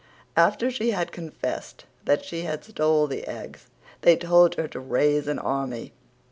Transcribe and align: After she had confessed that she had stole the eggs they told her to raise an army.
After 0.35 0.71
she 0.71 0.89
had 0.89 1.11
confessed 1.11 1.85
that 2.05 2.25
she 2.25 2.41
had 2.41 2.63
stole 2.63 3.05
the 3.05 3.27
eggs 3.27 3.67
they 4.01 4.15
told 4.17 4.55
her 4.55 4.67
to 4.69 4.79
raise 4.79 5.27
an 5.27 5.37
army. 5.37 5.93